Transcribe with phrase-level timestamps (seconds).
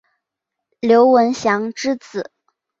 [0.79, 2.31] 刘文翔之子。